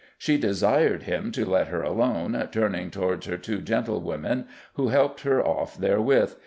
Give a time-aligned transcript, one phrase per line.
[0.17, 5.45] "She desyred him to let her alone, turning towards her two gentlewomen who helped her
[5.45, 6.33] off therewith